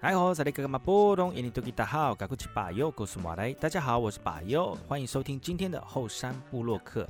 [0.00, 3.52] 来好，这里哥哥马波东，印尼多吉大好，赶快去把右，告诉马来。
[3.54, 7.08] 大家好，我是把右，欢迎收听今天的后山部落客。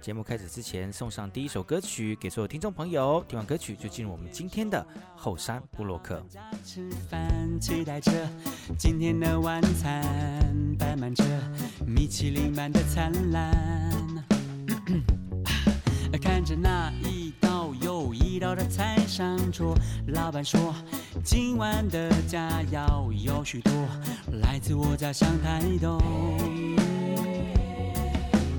[0.00, 3.22] 节目开始之前，送上第一首歌曲给所有听众朋友。
[3.28, 4.82] 听完歌曲就进入我们今天的
[5.14, 6.24] 后山部落客。
[6.64, 7.20] 吃饭，
[7.60, 8.10] 期待着
[8.78, 10.02] 今天的晚餐，
[10.78, 11.22] 摆满着
[11.86, 13.52] 米其林般的灿烂。
[16.22, 17.19] 看着那一
[18.14, 19.74] 一道的菜上桌，
[20.08, 20.74] 老板说。
[21.22, 23.72] 今晚的佳肴有许多，
[24.42, 26.00] 来自我家乡台东。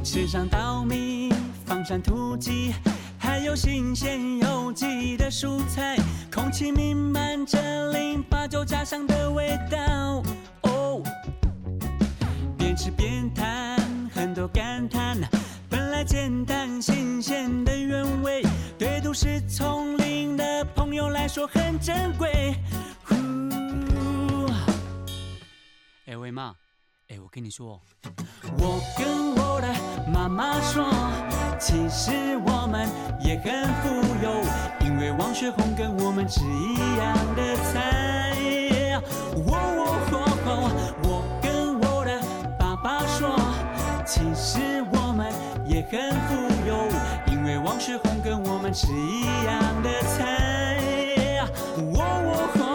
[0.03, 1.34] 吃上稻米，
[1.66, 2.73] 放上土鸡，
[3.17, 5.97] 还有新鲜有机的蔬菜，
[6.31, 10.22] 空气弥漫着零八九家乡的味道。
[10.64, 11.02] 哦，
[12.58, 13.80] 边吃边谈，
[14.14, 15.17] 很多感叹，
[15.69, 18.01] 本来简单新鲜的原，
[19.12, 22.56] 都市丛林的朋友来说很珍贵。
[26.06, 26.56] 哎喂妈，
[27.09, 27.78] 哎我跟你说，
[28.58, 29.68] 我跟我的
[30.09, 30.86] 妈妈说，
[31.59, 32.88] 其实我们
[33.22, 33.90] 也很富
[34.23, 34.31] 有，
[34.88, 38.31] 因为王雪红跟我们吃一样的菜。
[39.36, 39.81] 我我
[40.14, 40.56] 我
[41.03, 42.18] 我跟我的
[42.58, 43.36] 爸爸说，
[44.06, 45.30] 其实我们
[45.68, 46.51] 也很富有，
[47.72, 50.78] 王雪红跟我们吃一样的菜。
[51.78, 52.72] 我我我。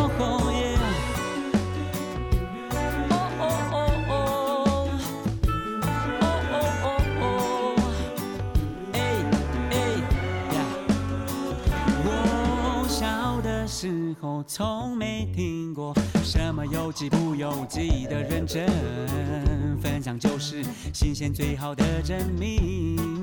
[14.21, 18.67] 我从没听过什么有机不有机的认真，
[19.81, 20.63] 分享就是
[20.93, 23.16] 新鲜最好的证明。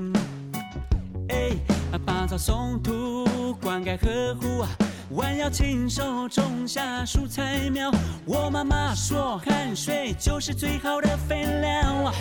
[2.34, 4.66] 草松土，灌溉呵护，
[5.10, 7.92] 弯腰亲手种下蔬菜苗。
[8.24, 12.12] 我妈妈说，汗水就是最好的肥料。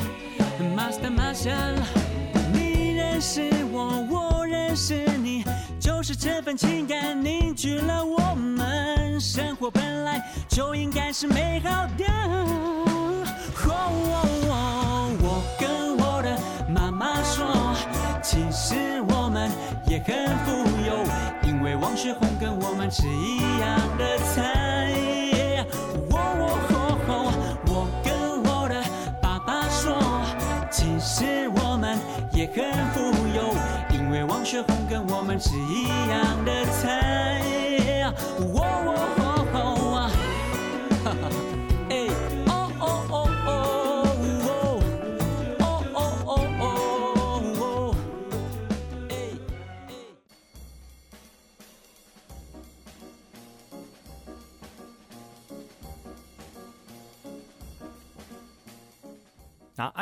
[0.78, 1.82] Master Marshall，
[2.54, 5.44] 你认识我，我认识你。
[5.80, 12.06] 就是这份情感凝聚了我们，生活本来就应该是美好的。
[15.26, 16.38] 我跟我的，
[18.34, 18.74] 其实
[19.10, 19.48] 我们
[19.86, 20.52] 也很富
[20.88, 21.06] 有，
[21.48, 24.92] 因为王雪红跟我们吃一样的菜。
[26.10, 27.32] 哦哦哦，
[27.68, 28.84] 我跟我的
[29.22, 29.94] 爸爸说，
[30.72, 31.96] 其实我们
[32.32, 32.56] 也很
[32.92, 33.02] 富
[33.36, 33.54] 有。
[33.96, 38.02] 因为王雪红跟我们吃一样的菜。
[38.02, 39.23] 哦哦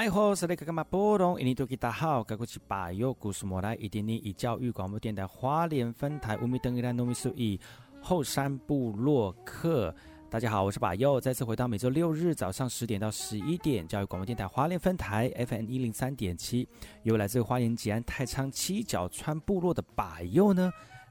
[0.02, 1.40] 那爱好是那个干嘛波动？
[1.40, 7.60] 印尼多吉大好，该过去把右故事莫来，一点零以教育广播电台花莲分台乌米登伊兰糯米苏伊
[8.02, 9.94] 后山部落客。
[10.28, 16.68] 大家好，我是把右，再次回到每周六日早上十点到十一点，教育广播电台花莲分台 FM 一零三点七，
[17.04, 20.72] 由来自花莲吉安太仓七角川部落的把右呢。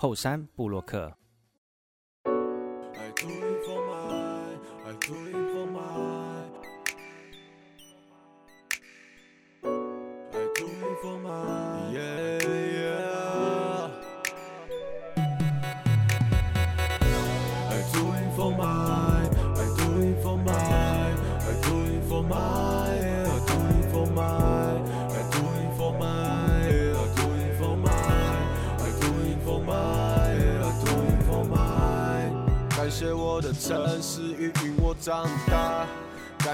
[0.00, 1.12] 后山布洛克。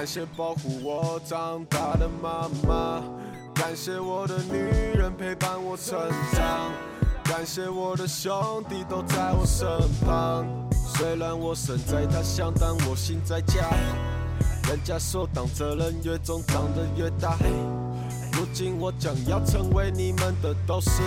[0.05, 3.01] 感谢保护我长大的妈妈，
[3.55, 4.55] 感谢我的女
[4.95, 5.97] 人陪伴我成
[6.31, 6.71] 长，
[7.23, 9.67] 感谢我的兄弟都在我身
[10.05, 10.45] 旁。
[10.95, 13.67] 虽然我身在他乡，但我心在家。
[14.69, 17.35] 人家说当责任越重，长得越大。
[18.33, 21.01] 如今我将要成为你们的导师，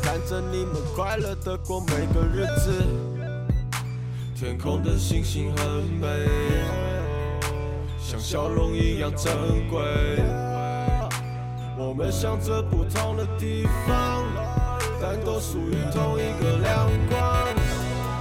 [0.00, 2.84] 看着你们快乐的过每个日子。
[4.36, 6.06] 天空的星星很美，
[8.08, 9.34] 像笑容一样珍
[9.68, 9.82] 贵。
[11.76, 14.24] 我们向着不同的地方，
[15.02, 17.18] 但都属于同一个亮光。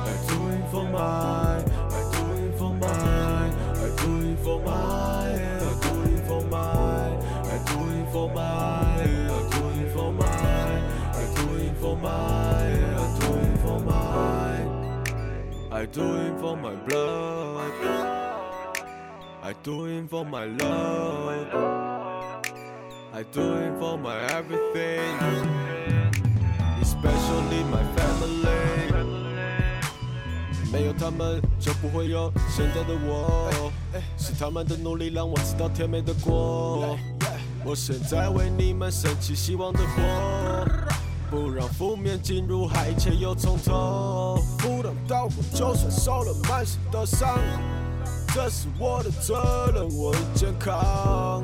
[0.01, 4.73] I do it for my, I do it for my, I do it for my,
[4.73, 7.13] I do it for my,
[7.45, 10.81] I do it for my, I do it for my,
[11.13, 12.09] I do it for my,
[12.89, 14.65] I do it for my,
[15.69, 18.24] I do it for my blood,
[19.45, 21.29] I do it for my love,
[23.13, 25.15] I do it for my everything,
[26.81, 28.47] especially my family.
[30.73, 33.71] 没有他们，就不会有现在的我。
[34.17, 36.97] 是他们的努力让我知道甜美的果。
[37.63, 40.65] 我现在为你们升起希望的火，
[41.29, 44.37] 不让负面进入海，一切又从头。
[44.57, 47.37] 赴汤蹈火，就算受了满身的伤，
[48.35, 51.41] 这是我的责任，我的健康。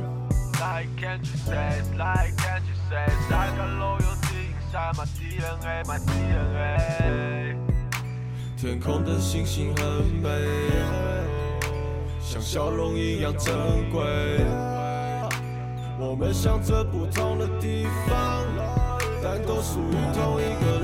[0.59, 5.99] Like can't you say, like can't you say, I got loyalty inside my DNA, my
[5.99, 7.55] DNA.
[8.57, 10.29] 天空的星星很美，
[12.19, 13.55] 像笑容一样珍
[13.89, 14.01] 贵。
[15.97, 18.45] 我们向着不同的地方，
[19.23, 20.80] 但都属于同一个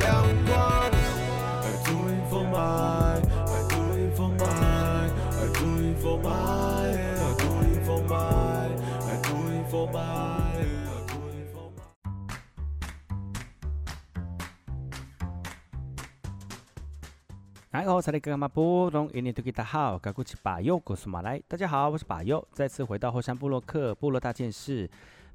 [17.88, 18.02] 大家好，我
[20.26, 21.42] 是巴佑，古苏马来。
[21.48, 24.90] 大家好，我是巴佑，再次回到后山部落客部落大件事。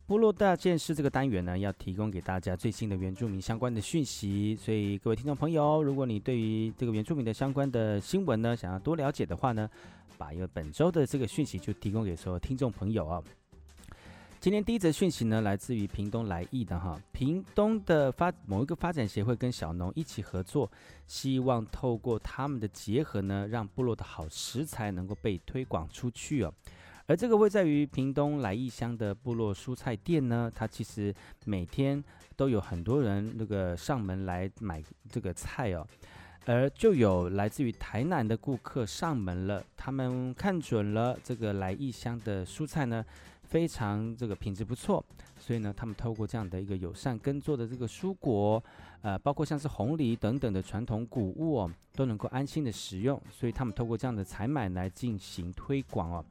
[0.06, 4.54] 部落大件事这个单元呢，要提供给大家最新的原住民相关的讯息。
[4.54, 9.66] 所以各位听众朋友，如果你对于这个原住民的相关的新闻呢，想要多了解的话呢，
[10.18, 13.22] 巴佑本周的这个讯息就提供给所有听众朋友啊。
[14.42, 20.68] 今天第一则讯息呢，来自于屏东来义的哈，屏东的发某一个发展协会跟小农一起合作，
[21.06, 26.52] 希望透过他们的结合呢，让部落的好食材能够被推广出去哦。
[27.06, 31.14] 而这个位在于屏东来义乡的部落蔬菜店呢，它其实
[31.44, 32.02] 每天
[32.34, 35.86] 都有很多人那个上门来买这个菜哦，
[36.46, 43.04] 而就有来自于台南的顾客上门了，他们看准了这个来义乡的蔬菜呢。
[43.52, 45.04] 非常这个品质不错，
[45.38, 48.64] 所以呢，他们透过这样的一个友善耕作的这个蔬果，
[49.02, 56.24] 呃，包括像是红梨等等的传统谷物哦，都能够安心的食用，所以他们透过这样的采买来进行推广哦，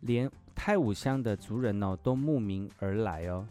[0.00, 3.46] 连泰武乡的族人哦都慕名而来哦。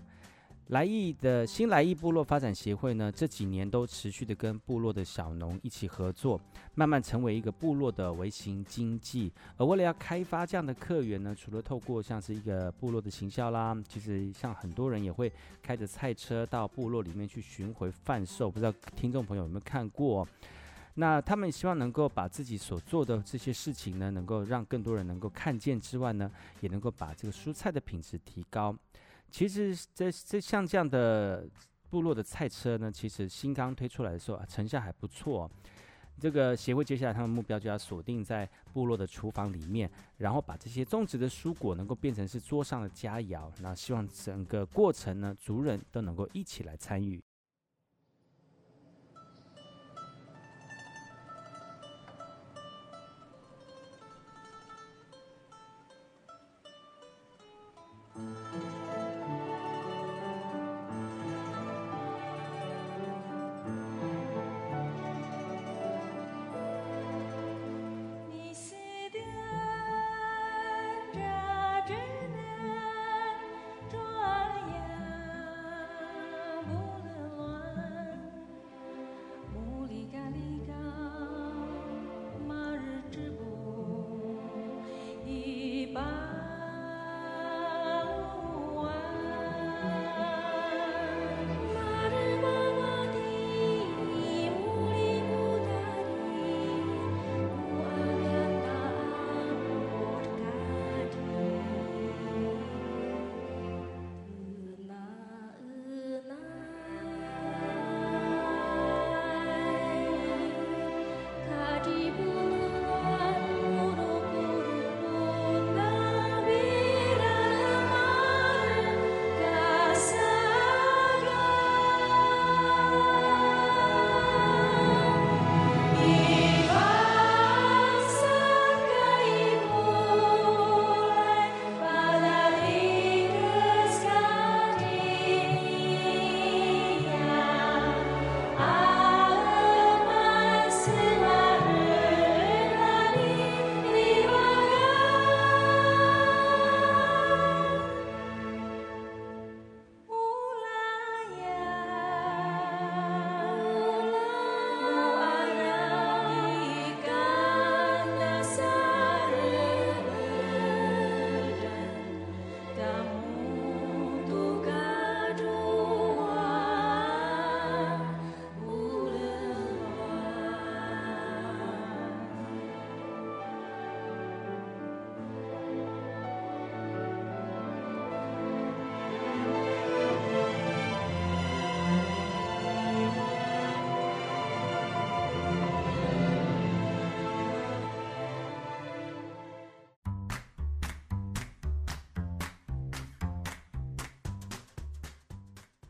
[0.74, 6.42] 来义的新来义部落发展协会呢，这几年都持续的跟部落的小农一起合作，
[6.74, 9.32] 慢慢成为一个部落的微型经济。
[9.58, 18.50] 而为了要开发这样的客源呢，除了透过像是一个部落的行销啦，其实像很多人也会开着菜车到部落里面去巡回贩售。
[18.50, 20.28] 不知道听众朋友有没有看过？
[20.96, 28.76] 那他们希望能够把自己所做的这些事情呢，能够让更多人能够看见之外呢，也能够把这个蔬菜的品质提高。
[29.34, 31.50] 其实这这像这样的
[31.90, 35.50] 部落的菜车呢，其实新刚推出来的时候啊，成效还不错。
[36.20, 43.52] 这个协会接下来他们目标就要锁定在部落的厨房里面，然后把这些种植的蔬果能够变成是桌上的佳肴。
[43.60, 47.20] 那希望整个过程呢，族人都能够一起来参与。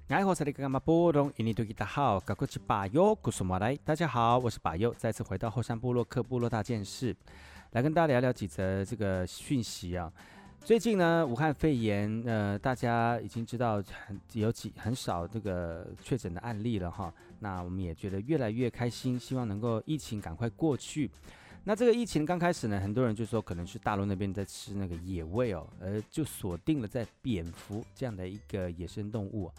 [0.10, 1.31] 爱好这里干嘛波动？
[1.38, 3.75] 印尼多吉大好，高国奇巴友，古苏马来。
[3.77, 7.15] 大家好，我是巴友，再次回到后山部落克部落大件事，
[7.72, 10.12] 来跟大家聊聊几则这个讯息啊。
[10.63, 17.12] 最近呢，武汉肺炎，呃，大家已经知道很有几很少这个确诊的案例了哈。
[17.39, 21.10] 那我们也觉得越来越开心，希望能够疫情赶快过去。
[21.63, 29.50] 那这个疫情刚开始呢，很多人就说可能是大陆那边在吃那个野味哦，而就锁定了在蝙蝠这样的一个野生动物。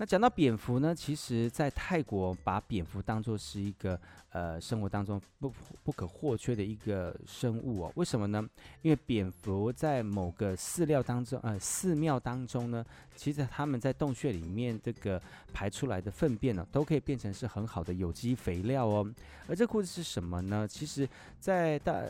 [0.00, 5.52] 那讲到蝙蝠呢，其实，在泰国把蝙蝠当作是一个呃生活当中不
[5.84, 7.92] 不可或缺的一个生物哦。
[7.96, 8.42] 为什么呢？
[8.80, 12.82] 因为蝙蝠在某个饲料当中，呃，寺庙当中呢，
[13.14, 15.20] 其实他们在洞穴里面这个
[15.52, 19.06] 排出来的粪便呢，都可以变成是很好的有机肥料哦。
[19.48, 20.66] 而这故事是什么呢？
[20.66, 21.06] 其实，
[21.38, 22.02] 在大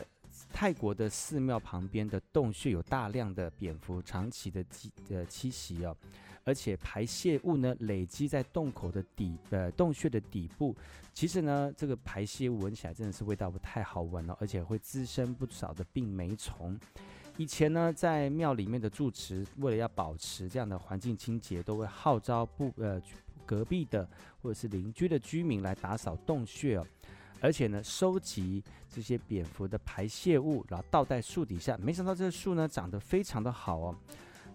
[0.53, 5.93] 泰国的寺庙旁边的洞穴有大量的蝙蝠长期的栖呃栖息哦。
[6.43, 10.75] 而且排泄物呢，累积在洞口的底，呃，洞穴的底部。
[11.13, 16.79] 其实呢，这个排泄物闻起来真的是味道不太好闻哦，而且会滋生不少的病媒虫。
[17.37, 23.01] 以前呢，在庙里面的住持为了要保持这样的环境清洁，都会号召不呃
[23.45, 24.07] 隔壁的
[24.41, 26.85] 或者是邻居的居民来打扫洞穴哦。
[27.39, 31.75] 而且呢，收集这些蝙蝠的排泄物，然后倒在树底下。
[31.77, 33.95] 没想到这个树呢，长得非常的好哦。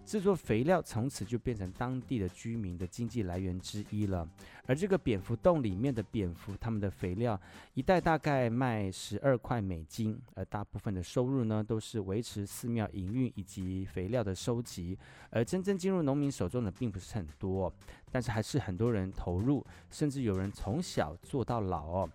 [0.07, 4.25] 制作肥料，从此就变成当地的居民的经济来源之一了。
[4.65, 7.37] 而这个蝙蝠洞里面的蝙蝠，他们的肥料
[7.73, 14.97] 一袋大概卖十二块美金，而大部分的收入呢，都是维持寺庙营运以及肥料的收集。
[15.29, 17.71] 而真正进入农民手中的并不是很多，
[18.09, 22.07] 但是还是很多人投入，甚至有人从小做到老。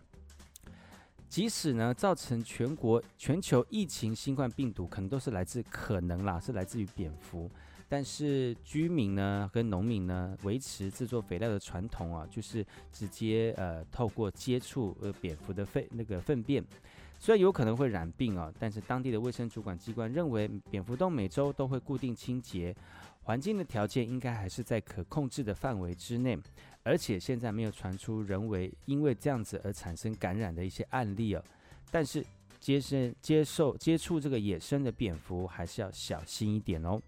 [1.29, 7.51] 即使呢，造成全国全球疫情新冠病毒，可能都是来自可能啦，是来自于蝙蝠。
[7.93, 16.65] 但是居民呢，跟农民呢，维持制作肥料的传统啊，就是直接呃透过接触呃蝙蝠的粪那个粪便，
[17.19, 22.75] 虽然有可能会染病啊，但是当地的卫生主管机关认为，蝙蝠洞每周都会固定清洁，
[23.25, 26.39] 环境的条件应该还是在可控制的范围之内，
[26.83, 31.45] 而且现在没有传出人为因为这样子而产生感染的一些案例啊，
[31.91, 32.25] 但是
[32.59, 36.99] 接生接受接触这个野生的蝙蝠，还是要小心一点哦。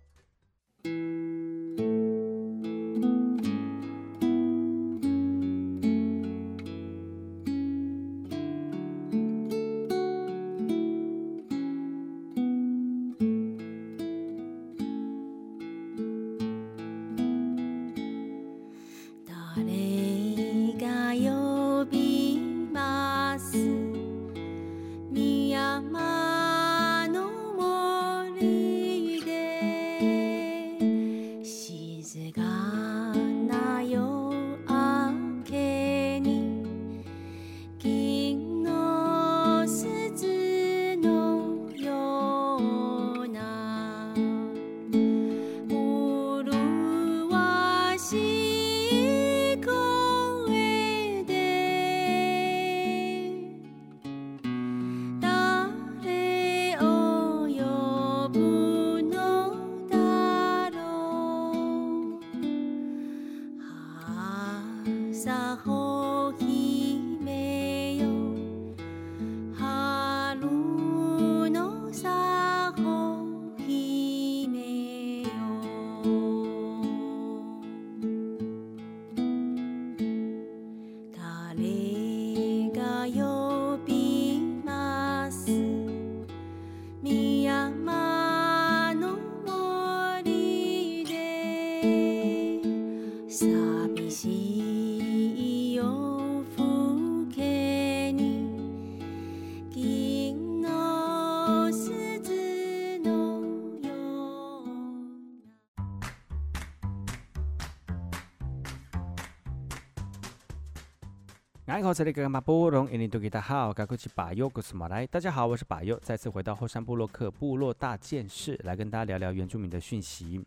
[111.85, 112.91] 好这里干嘛不懂？
[112.91, 115.07] 印尼多吉大好，我是巴佑，古斯马来。
[115.07, 120.43] 大家好，我是巴尤，再次回到后山部落克部落大件事，来跟大家聊聊原住民的讯息。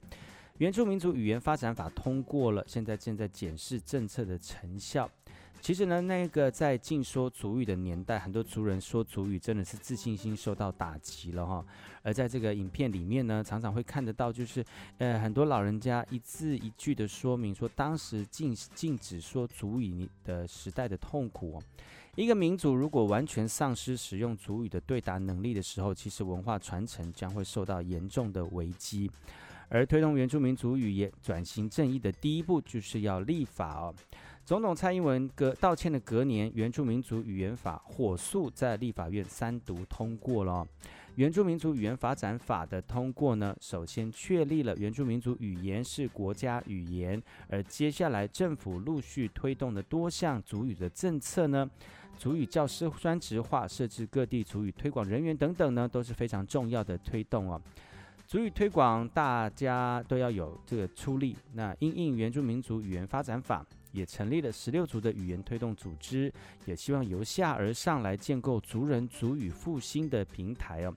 [0.58, 5.08] 原住民族语言发展法通过了，现在正在检视政策的成效。
[5.60, 11.66] 其实呢，那个在禁说族语的年代，很多族人说族语真的是自信心受到打击了哈。
[12.04, 14.64] 而在这个影片里面呢，常常会看得到，就是
[14.98, 21.62] 呃很多老人家一字一句的说明说，当时禁禁止说族语的时代的痛苦。
[22.16, 29.12] 一个民族如果完全丧失使用族语的对答能力的时候，其实文化传承将会受到严重的危机。
[29.70, 33.94] 而推动原住民族语言转型正义的第一步，就是要立法哦。
[34.48, 40.66] 总统蔡英文隔道歉的隔年，原住民族语言法火速在立法院三读通过了。
[41.16, 51.70] 原住民族语言发展法的通过呢，首先确立了原住民族语言是国家语言，而接下来政府陆续推动的多项族语的政策呢，
[52.18, 57.62] 族语教师专职化，设置各地族语推广人员等等呢，都是非常重要的推动哦。
[58.26, 63.66] 族语推广大家都要有这个出力，那因应原住民族语言发展法。
[63.92, 66.32] 也成立了十六族的语言推动组织，
[66.66, 70.96] 也希望由下而上来建构族人族语复兴的平台哦。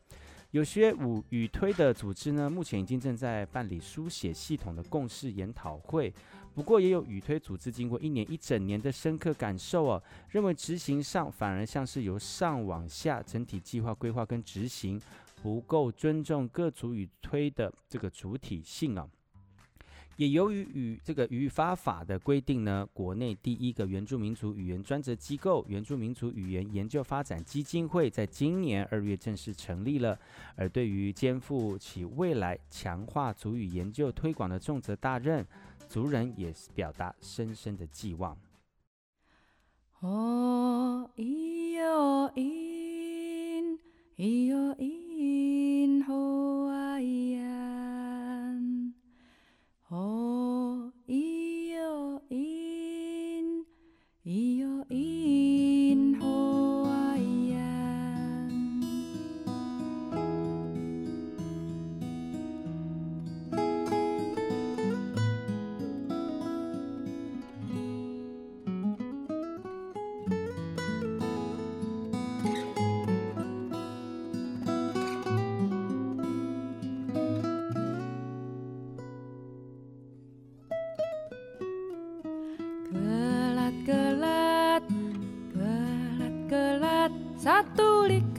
[0.51, 6.13] 有些语语推的组织呢，目前已经正在办理书写系统的共识研讨会。
[6.53, 15.01] 不过，也有语推组织经过一年一整年的深刻感受哦，认为执行上反而像是由上往下整体计划规划跟执行
[15.41, 19.09] 不够尊重各族语推的这个主体性啊。
[20.21, 30.21] 也由于与这个语法法的规定呢，国内第一个原住民族语言专责机构——原住民族语言研究发展基金会，在今年二月正式成立了。
[30.57, 35.43] 而对于肩负起未来强化族语研究推广的重责大任，
[35.89, 38.37] 族人也是表达深深的寄望。
[40.01, 43.79] 哦，咿哟咿，
[44.19, 46.40] 咿哟咿，吼
[87.41, 88.30] satu lik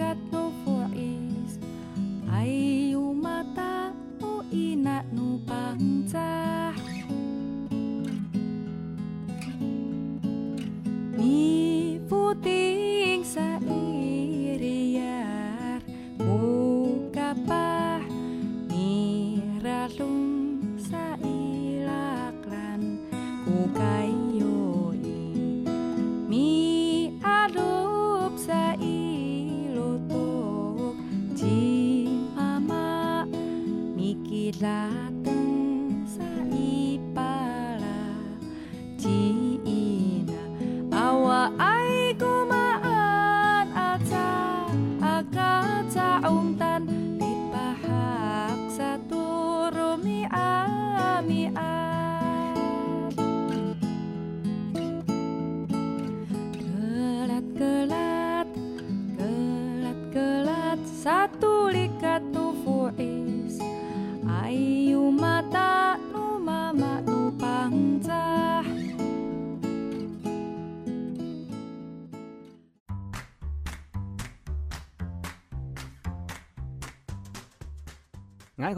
[78.62, 78.76] 大家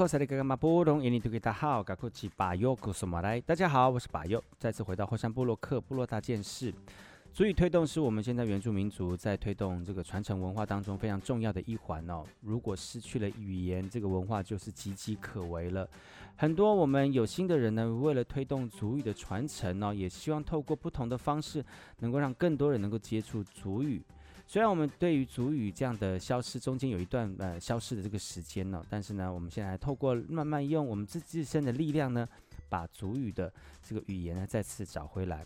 [3.68, 6.74] 好，我是巴佑，再次回到后山部落客部落大件事。
[7.34, 12.24] 族语推动是我们现在原住民族在推动这个传承文化当中非常重要的一环哦。
[12.40, 15.86] 如果失去了语言，这个文化就是岌岌可危了。
[16.38, 21.62] 很多我们有心的人呢，为了推动族语的传承呢，也希望透过不同的方式，
[22.00, 24.02] 能够让更多人能够接触族语。
[24.46, 32.28] 虽然我们对于主语这样的消失，中间有一段呃消失的这个时间呢，但是呢，我们现在透过慢慢用我们自自身的力量呢，
[32.70, 33.52] 把主语的
[33.82, 35.46] 这个语言呢再次找回来。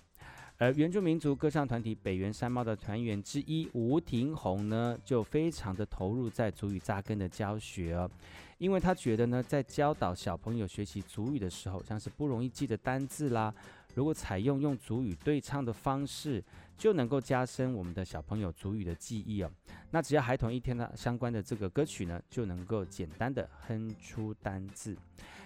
[0.59, 8.09] 而原住民族歌唱团体北原山猫的团员之一吴廷宏呢，就非常的投入在主语扎根的教学哦，
[8.57, 13.53] 因为他觉得呢，在教导小朋友学习主语的时候，像是不容易记的单字啦，
[13.97, 16.43] 如果采用用主语对唱的方式。
[16.77, 19.49] 就能够加深我们的小朋友主语的记忆哦。
[19.89, 24.95] 那只要孩童一听到相关的这个歌曲呢，就能够简单的哼出单字。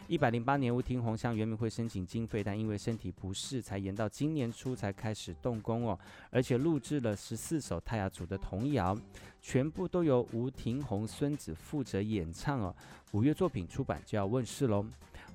[0.09, 5.97] 一百零八年，吴廷宏向圆明会申请经费，但因为身体不适，才延到今年初才开始动工哦。
[6.31, 8.93] 而且录制了十四首泰雅族的童谣，
[9.41, 12.75] 全部都由吴廷宏孙子负责演唱哦。
[13.13, 14.85] 五月作品出版就要问世喽。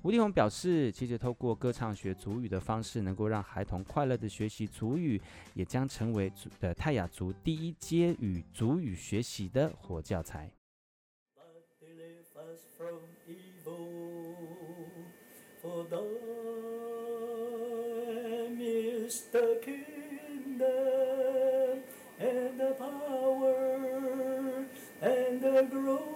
[0.06, 5.20] 吴廷宏表示，其实透过歌唱学族语的方式，能够让孩童快乐地学习族语，
[5.54, 10.48] 也将成为族的泰雅族第一阶与族语学习的活教材。
[15.60, 16.06] For thine
[18.60, 20.62] is the kingdom
[22.20, 24.68] and the power
[25.02, 26.15] and the glory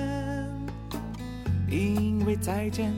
[1.71, 2.93] 因为再见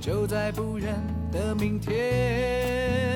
[0.00, 0.92] 就在不远
[1.30, 3.15] 的明天。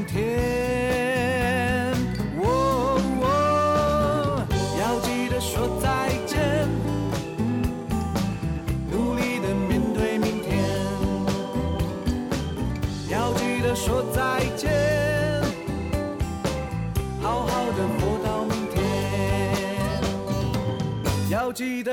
[21.51, 21.91] 要记得，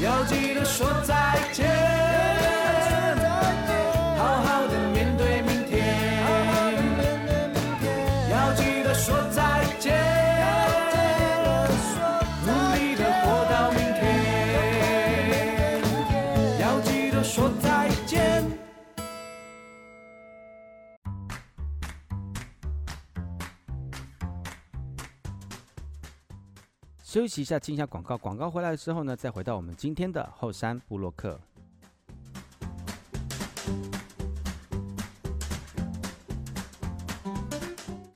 [0.00, 1.14] 要记得说再
[1.52, 2.13] 见。
[27.14, 28.18] 休息一下，进一下广告。
[28.18, 31.38] 广告回来之后呢，再回到我们今天的后山布洛克。